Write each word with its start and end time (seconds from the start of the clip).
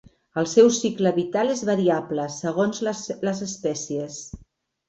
El 0.41 0.47
seu 0.53 0.69
cicle 0.77 1.11
vital 1.17 1.51
és 1.55 1.61
variable 1.69 2.25
segons 2.39 2.81
les 3.29 3.45
espècies. 3.51 4.19